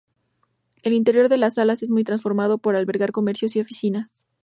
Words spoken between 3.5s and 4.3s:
y oficinas.